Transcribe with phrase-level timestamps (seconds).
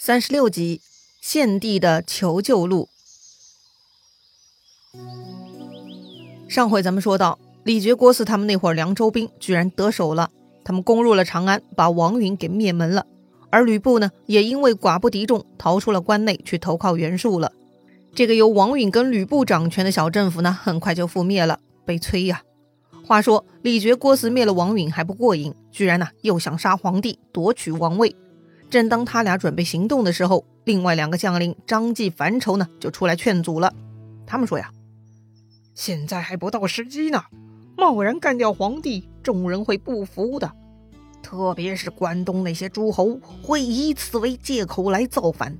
[0.00, 0.80] 三十六集，
[1.20, 2.88] 献帝的求救录。
[6.48, 10.30] 上回咱们说到，李傕郭汜他们那伙凉州兵居然得手了，
[10.62, 13.06] 他们攻入了长安，把王允给灭门了。
[13.50, 17.50] 而吕布呢，也因为寡不敌众，逃出了关内，去投靠袁术了。
[18.14, 22.44] 这个由王允跟吕布掌权的小政府呢，很快就覆灭了，悲催呀。
[23.04, 28.14] 话说李傕郭汜灭了王允还不过瘾，居然呢又想杀皇帝，夺取王位。
[28.70, 33.72] 正当他俩准备行动的时候，另外两个将领张继、樊稠呢就出来劝阻了。
[34.26, 34.70] 他们说呀
[35.74, 37.22] ：“现在还不到时机呢，
[37.76, 40.52] 贸然干掉皇帝，众人会不服的。
[41.22, 45.56] 特别是关东那些诸侯，会以此为借口来造反。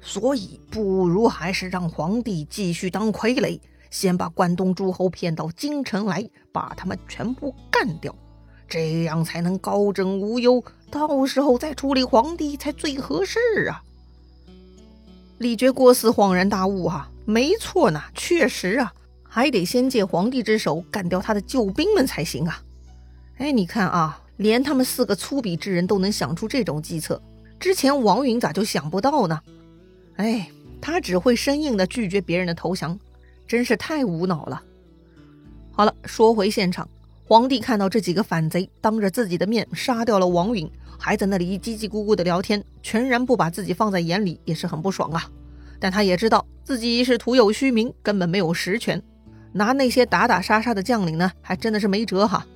[0.00, 3.58] 所以，不如还是让皇帝继续当傀儡。”
[3.90, 8.12] 先把关东诸侯骗到京城来，把他们全部干掉，
[8.68, 10.62] 这样才能高枕无忧。
[10.90, 13.82] 到时候再处理皇帝才最合适啊！
[15.38, 22.62] 李傕郭汜恍然大悟啊，没错呢，确实啊，还得先借皇帝之手干掉他的救兵们才行啊！
[23.38, 27.20] 哎，你看啊，连他们四个粗鄙之人都能想出这种计策，
[27.58, 29.40] 之前王允咋就想不到呢？
[30.16, 30.48] 哎，
[30.80, 32.98] 他只会生硬的拒绝别人的投降。
[33.46, 34.62] 真是太无脑了。
[35.70, 36.88] 好了，说回现场，
[37.26, 45.24] 皇帝看到这几个反贼当着自己的面杀掉了王允，还在那里叽叽咕咕的聊天，全然不把自己放在眼里，也是很不爽啊。
[45.80, 49.02] 但他也知道自己是徒有虚名，根本没有实权，
[49.52, 52.46] 拿那些打打杀杀的将领呢，还真的是没辙哈。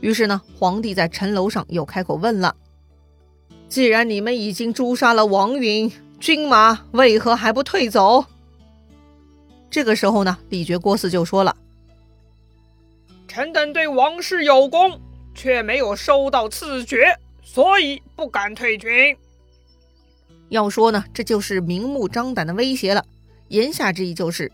[0.00, 2.54] 于是呢，皇帝在城楼上又开口问了
[3.66, 5.90] ：“既然你们已经诛杀了王允，
[6.20, 8.26] 军马为何还不退走？”
[9.70, 11.56] 这个时候呢，李傕郭汜就说了
[13.38, 15.00] ：“臣等对王室有功，
[15.32, 19.16] 却没有收到赐爵，所以不敢退军。”
[20.50, 23.04] 要说呢，这就是明目张胆的威胁了。
[23.46, 24.50] 言下之意就是，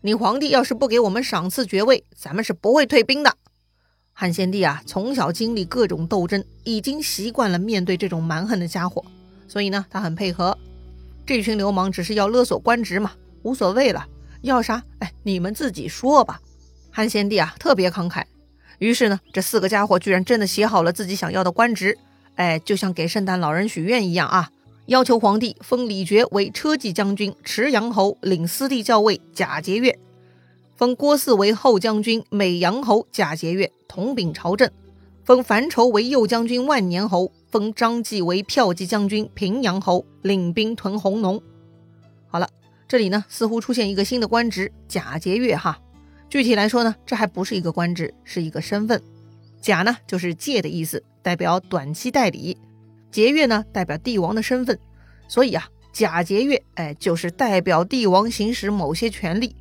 [0.00, 3.36] 你皇帝要是不给我们赏赐爵位，咱们是不会退兵的。
[4.12, 9.04] 汉献帝啊，从小经历各种斗争，已经习惯了面对这种蛮横的家伙，
[9.46, 10.58] 所以呢，他很配合。
[11.24, 13.12] 这群流氓只是要勒索官职嘛，
[13.44, 14.04] 无所谓了。
[14.42, 14.82] 要啥？
[14.98, 16.40] 哎，你们自己说吧。
[16.96, 18.22] 汉献帝啊，特别慷慨。
[18.78, 21.98] 于是呢，这四个家伙居然真的写好了自己想要的官职，
[22.36, 24.52] 哎，就像给圣诞老人许愿一样啊！
[24.86, 29.96] 要求皇帝封李傕为车骑将军、池阳侯，领司隶校尉，假节钺；
[30.76, 34.68] 封郭汜为后将军、美阳侯，假节钺，统秉朝政；
[35.24, 41.42] 封樊稠为右将军、万年侯；封张继为骠骑将军、平阳侯，领兵屯弘农。
[42.28, 42.48] 好了。
[42.86, 45.80] 这里呢，似乎出现一个新的官职——假节钺哈。
[46.28, 49.00] 具体来说呢，这还不是一个官职，是一个身份。
[49.60, 52.56] 假呢，就是借的意思，代表短期代理；
[53.10, 54.78] 节钺呢，代表帝王的身份。
[55.28, 59.54] 所以啊，假节钺，哎，就是代表帝王行使某些权利。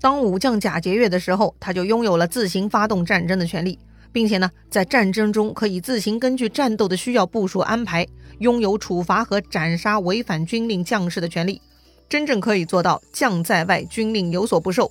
[0.00, 3.78] 当武将假节钺的时候，他就拥有了自行发动战争的权利，
[4.10, 8.06] 并且呢，在战争中可以自行根据战斗的需要部署安排，
[8.38, 11.60] 拥有处罚和斩杀违反军令将士的权利。
[12.08, 14.90] 真正可以做到将在外，军令有所不受。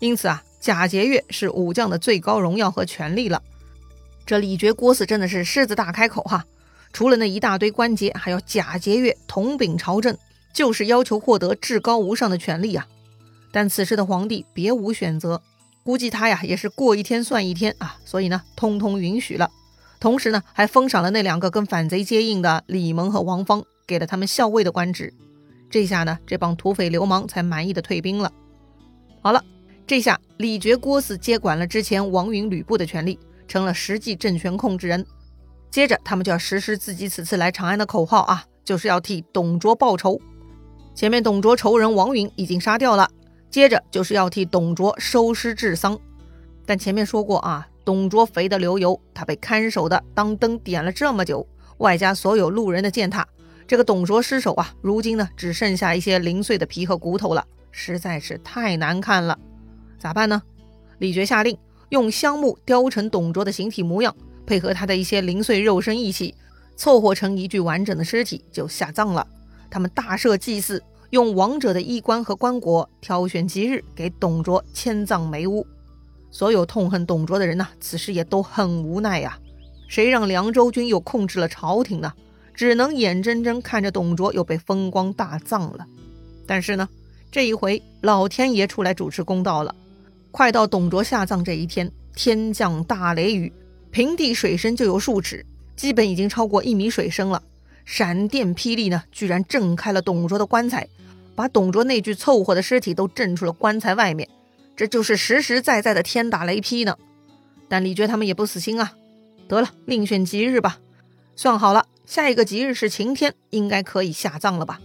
[0.00, 3.42] 因此啊，假节钺是武将的最高荣耀和权利了。
[4.24, 6.46] 这李傕郭汜真的是狮子大开口哈！
[6.92, 10.16] 除了那一大堆官节，还要假节钺统秉朝政，
[10.54, 12.86] 就是要求获得至高无上的权利啊。
[13.50, 15.42] 但此时的皇帝别无选择，
[15.82, 19.50] 估计他呀也是过一天算一天啊，所以呢，通通允许了。
[19.98, 25.12] 同时呢，还封赏了那两个跟反贼接应的李蒙和王方，给了他们校尉的官职。
[25.68, 28.30] 这下呢，这帮土匪流氓才满意的退兵了。
[29.22, 29.42] 好了，
[29.86, 35.04] 这下李傕郭汜接管了之前王允、吕布的权力，成了实际政权控制人。
[35.70, 40.20] 接着，他们就要实施自己此次来长安的口号啊，就是要替董卓报仇。
[40.94, 43.10] 前面董卓仇人王允已经杀掉了，
[43.50, 45.98] 接着就是要替董卓收尸治丧。
[46.64, 51.46] 但前面说过啊，董卓肥得流油，他被看守的当灯点了这么久，
[51.78, 53.26] 外加所有路人的践踏。
[53.66, 59.38] 这个董卓尸首啊，如今呢只剩下一些零碎的皮和骨头了，实在是太难看了。
[60.02, 60.42] 咋办呢？
[60.98, 61.56] 李傕下令
[61.90, 64.12] 用香木雕成董卓的形体模样，
[64.44, 66.34] 配合他的一些零碎肉身义气，
[66.74, 69.24] 凑合成一具完整的尸体就下葬了。
[69.70, 75.64] 他们大设祭祀，用王者的衣冠和棺椁，挑选吉日给董卓迁葬梅屋。
[76.32, 79.38] 所有痛恨董卓的人呢，此时也都很无奈呀。
[79.86, 82.12] 谁让凉州军又控制了朝廷呢？
[82.54, 85.86] 只能眼睁睁看着董卓又被风光大葬了。
[86.44, 86.88] 但是呢，
[87.30, 89.72] 这一回老天爷出来主持公道了。
[90.32, 93.52] 快到董卓下葬这一天，天降大雷雨，
[93.90, 95.44] 平地水深就有数尺，
[95.76, 97.42] 基本已经超过一米水深了。
[97.84, 100.88] 闪电霹雳呢，居然震开了董卓的棺材，
[101.34, 104.26] 把董卓那具凑合的尸体都震出了棺材外面。
[104.74, 106.96] 这就是实实在在的天打雷劈呢。
[107.68, 108.92] 但李傕他们也不死心啊，
[109.46, 110.78] 得了，另选吉日吧。
[111.36, 114.80] 算好了，下一个吉日是晴天，应该可以下葬了吧？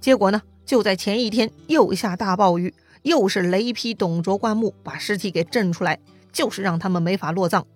[0.00, 2.72] 结果呢，就在前一天又下大暴雨，
[3.02, 5.98] 又是雷劈董卓棺木，把尸体给震出来，
[6.32, 7.66] 就是让他们没法落葬。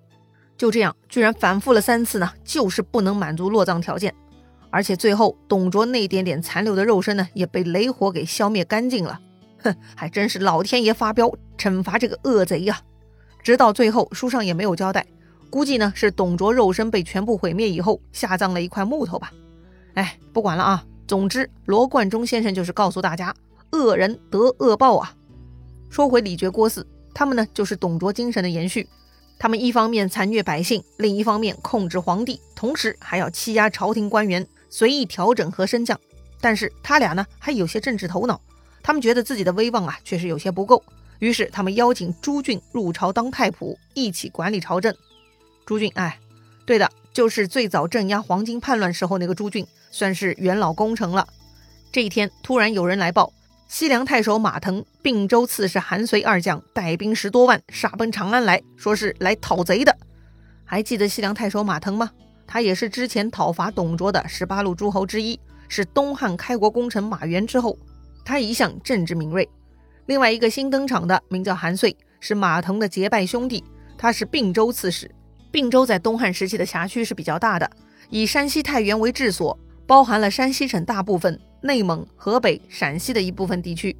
[0.57, 4.15] 就这样，居然反复了三次呢，就是不能满足落葬条件。
[4.71, 9.21] 而且最后，董卓那点点残留的肉身呢，也被雷火给消灭干净了。
[9.63, 12.81] 哼，还真是老天爷发飙，惩罚这个恶贼呀！
[13.43, 15.07] 直到最后，书上也没有交代，
[15.51, 19.31] 估计呢是董卓肉身被全部毁灭以后，下葬了一块木头吧。
[19.95, 20.85] 哎，不管了啊。
[21.07, 23.33] 总之，罗贯中先生就是告诉大家，
[23.73, 25.15] 恶人得恶报啊。
[25.89, 26.85] 说回李傕郭汜，
[27.15, 28.89] 他们呢就是董卓精神的延续。
[29.39, 35.99] 他们一方面残虐百姓，另一方面控制皇帝，同时还要欺压朝廷官员，随意调整和升降。
[36.41, 38.41] 但是他俩呢还有些政治头脑，
[38.83, 40.83] 他们觉得自己的威望啊确实有些不够。
[41.19, 44.95] 于是，他们邀请朱俊入朝当太仆，一起管理朝政。
[45.65, 46.19] 朱俊，哎，
[46.67, 51.27] 对的，就是最早镇压黄巾叛乱时候那个朱俊，算是元老功臣了。
[51.91, 53.33] 这一天，突然有人来报，
[53.69, 59.97] 西凉太守马腾、并州刺史韩遂二将带兵十多万杀奔长安来，说是来讨贼的。
[60.65, 62.11] 还记得西凉太守马腾吗？
[62.47, 67.77] 他也是之前讨伐董卓的十八路诸侯之一，是东汉开国功臣马援之后。
[68.25, 69.49] 他一向政治敏锐。
[70.07, 73.63] 另外一个新登场的名叫韩遂，是马腾的结拜兄弟。
[73.99, 75.11] 他是并州刺史。
[75.51, 77.69] 并州在东汉时期的辖区是比较大的，
[78.11, 83.95] 以山西太原为治所，包含了山西省大部分、内蒙、河北、陕西的一部分地区。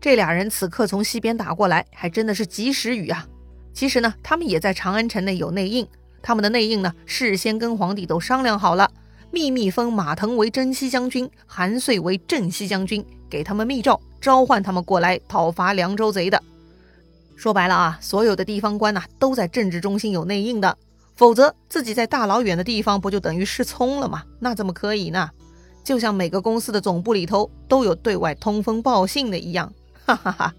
[0.00, 3.26] 这俩人此刻从西边打过来，还真的是及时雨啊！
[3.74, 5.86] 其实呢，他们也在长安城内有内应。
[6.22, 8.90] 他们的内应呢，事先跟皇帝都商量好了，
[9.30, 14.00] 秘密封马腾为征西将军，韩遂为镇西将军，给他们密诏。
[14.20, 16.42] 召唤他们过来讨伐凉州贼的，
[17.36, 20.76] 说白了啊，所有的地方官呐都在政治中心有内应的，
[21.14, 24.24] 否则自己在大老远的地方不就等于失聪了吗？
[24.40, 25.30] 那怎么可以呢？
[25.88, 29.72] 就像每个公司的总部里头都有对外通风报信的一样，
[30.04, 30.54] 哈哈哈。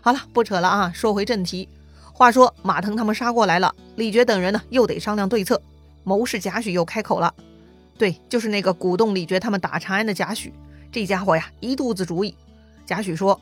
[0.00, 1.68] 好了，不扯了啊，说回正题。
[2.12, 5.62] 话说马腾他们杀过来了，李傕等人呢又得商量对策。
[6.02, 7.32] 谋士贾诩又开口了，
[7.96, 10.50] 对，就是那个鼓动李傕他们打长安的贾诩，
[10.90, 12.34] 这家伙呀一肚子主意。
[12.84, 13.40] 贾诩说：“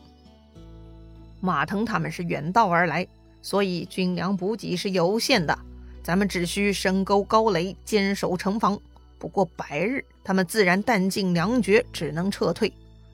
[1.41, 3.09] 马腾他们是远道而来，
[3.41, 5.59] 所以军粮补给是有限的。
[6.03, 8.79] 咱们只需深沟高垒，坚守城防。
[9.25, 12.71] 不过百日，他们自然弹尽粮绝，只能撤退。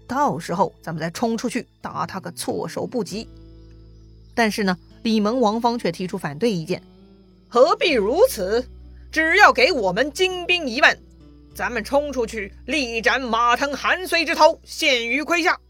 [0.09, 3.29] 到时候，咱们再冲出去，打他个措手不及。”
[4.35, 6.83] 但是呢，李蒙、王方却提出反对意见
[7.49, 8.67] ：“何必如此？
[9.13, 10.99] 只要给我们精兵一万，
[11.55, 15.61] 咱们冲出去，力斩马腾、韩遂之头，献于麾下。”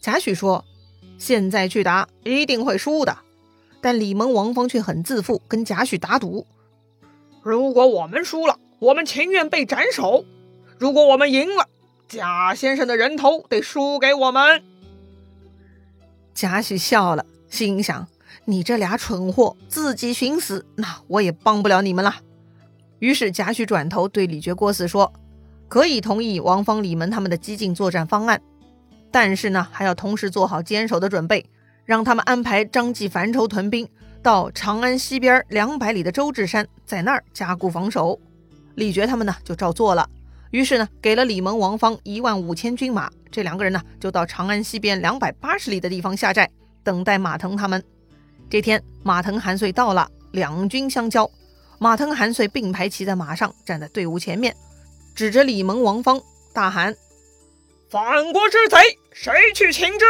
[0.00, 0.64] 贾诩说
[1.18, 3.18] ：“现在去打，一定会输的。”
[3.82, 6.46] 但李蒙、王方却很自负，跟贾诩打赌
[7.42, 10.24] ：“如果我们输了，我们情愿被斩首；
[10.76, 11.68] 如果我们赢了，
[12.08, 14.60] 贾先生的人头得输给我们。”
[16.34, 18.08] 贾诩笑了，心想
[18.44, 22.16] ：“你这俩蠢货，自己寻死，那我也帮不了你们了。”
[22.98, 25.12] 于是贾诩转头对李傕、郭汜说
[25.68, 28.42] ：“可以同意王方、李蒙他们的激进作战方案。”
[29.12, 31.48] 但是呢，还要同时做好坚守的准备，
[31.84, 33.88] 让他们安排张继樊稠屯兵
[34.24, 38.18] 到长安西边两百里的周至山，在那儿加固防守。
[38.74, 40.08] 李傕他们呢就照做了，
[40.50, 46.48] 于是呢给了李蒙、王方一万五千军马，这两个人呢就到长安西边两百八十里的地方下寨，
[46.82, 47.82] 等待马腾他们。
[48.50, 51.30] 这天，马腾、韩遂到了，两军相交，
[51.78, 54.54] 马腾、韩遂并排骑在马上，站在队伍前面，
[55.14, 56.20] 指着李蒙、王方
[56.52, 56.94] 大喊。
[57.90, 58.76] 反国之贼，
[59.12, 60.04] 谁去擒之？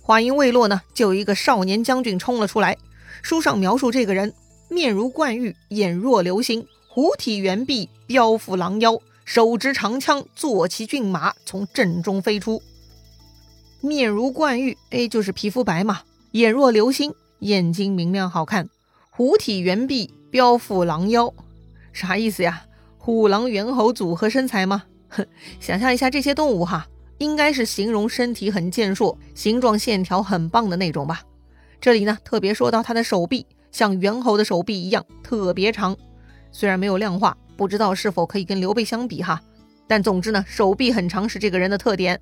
[0.00, 2.76] 话音未落呢，就有一个少年将军冲了出来。
[3.22, 4.34] 书上描述这个人，
[4.68, 12.62] 面如冠玉，眼若流星，虎体猿臂，彪腹狼腰，手执长枪，坐骑骏马，从阵中飞出。
[13.80, 18.66] 面如冠玉，哎，就是皮肤白嘛；眼若流星，眼睛明亮好看；
[19.08, 21.32] 虎体猿臂，彪腹狼腰，
[21.94, 22.66] 啥意思呀？
[22.98, 24.82] 虎狼猿猴组合身材吗？
[25.08, 25.26] 哼，
[25.60, 31.22] 想象一下这些动物哈，应该是形容身体很健硕，形状线条很棒的那种吧。
[31.80, 35.96] 这里呢，特别说到它的手臂，像猿猴的手臂一样特别长。
[36.52, 39.42] 虽然没有量化，不知道是否可以跟刘备相比哈。
[39.88, 42.20] 但总之呢，手臂很长是这个人的特点。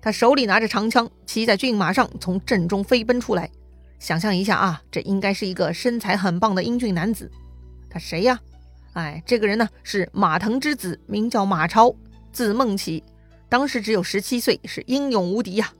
[0.00, 3.50] 他手里拿着长枪，骑在骏马上从阵中飞奔出来。
[3.98, 7.30] 想象一下啊，这应该是一个身材很棒的英俊男子。
[7.88, 8.38] 他谁呀？
[8.92, 11.94] 哎，这个人呢是马腾之子，名叫马超，
[12.32, 13.02] 字孟起，
[13.48, 15.72] 当时只有十七岁，是英勇无敌呀。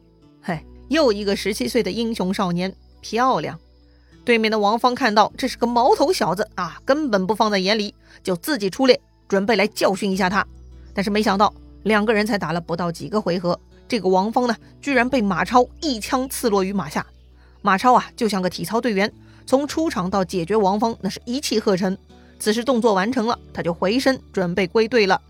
[0.42, 3.58] 嘿，又一个十七岁的英雄少年，漂亮。
[4.26, 10.44] 对面的王芳看到这是个毛头小子啊，根本不放在眼里，就自己出列，准备来教训一下他。
[10.92, 11.54] 但是没想到，
[11.84, 13.56] 两个人才打了不到几个回合，
[13.86, 17.06] 这个王芳呢，居然被马超一枪刺落于马下。
[17.62, 19.12] 马超啊，就像个体操队员，
[19.46, 21.96] 从出场到解决王芳，那是一气呵成。
[22.40, 25.22] 此时动作完成了，他就回身准备归队了。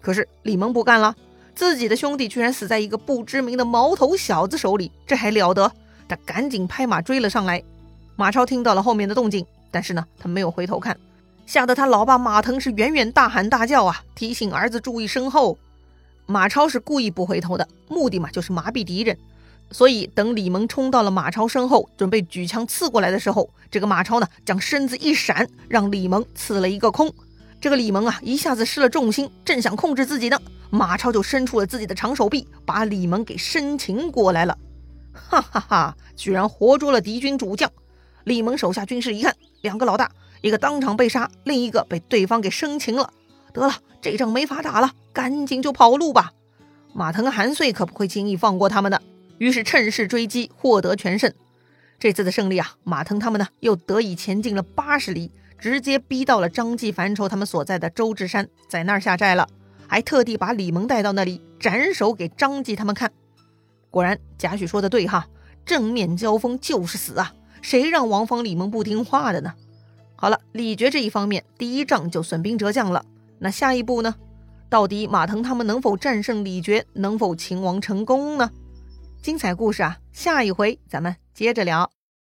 [0.00, 1.12] 可是李蒙不干了，
[1.56, 5.72] 自己的兄弟居然死在一个不知名的毛头小子手里，这还了得？
[6.08, 7.60] 他赶紧拍马追了上来。
[8.16, 10.96] 马超听到了后面的动静，但是呢，他没有回头看，
[11.46, 15.58] 吓得他老爸马腾是远远大喊大叫啊，提醒儿子注意身后。
[16.26, 19.16] 马超是故意不回头的，目的嘛，就是麻痹敌人。
[19.70, 27.12] 所以，等李蒙冲到了马超身后，准备举枪刺过来的时候，这个马超呢，将身子一闪，让李蒙刺了一个空。
[27.60, 30.38] 这个李蒙啊，一下子失了重心，正想控制自己呢，
[30.70, 34.56] 马超就伸出了自己的长手臂，把李蒙给生擒过来了。
[35.12, 37.70] 哈哈哈，居然活捉了敌军主将！
[38.24, 43.12] 李蒙手下军士一看，两个老大，一个当场被杀，另一个被对方给生擒了。
[43.52, 46.32] 得了，这仗没法打了，赶紧就跑路吧。
[46.92, 49.00] 马腾、韩遂可不会轻易放过他们的。
[49.38, 51.32] 于是趁势追击，获得全胜。
[51.98, 59.48] 这次的胜利啊，马腾他们呢又得以前进了八十里，直接逼到了张继、樊稠他们所在的周至山，在那儿下寨了。
[59.86, 63.12] 还特地把李蒙带到那里斩首给张继他们看。
[63.90, 65.26] 果然，贾诩说的对哈，
[65.66, 67.32] 正面交锋就是死啊！
[67.64, 69.54] 谁让王芳、李蒙不听话的呢？
[70.16, 73.02] 好了，李傕这一方面，第一仗就损兵折将了。
[73.38, 74.14] 那下一步呢？
[74.68, 78.50] 到底马腾他们能否战胜李傕，能否擒王成功呢？
[79.22, 81.90] 精彩故事啊，下一回咱们接着聊。